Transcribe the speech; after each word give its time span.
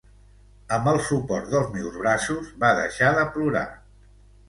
Amb 0.77 0.89
el 0.91 0.97
suport 1.09 1.53
dels 1.53 1.71
meus 1.77 2.01
braços, 2.07 2.51
va 2.67 2.75
deixar 2.83 3.15
de 3.23 3.31
plorar. 3.39 3.67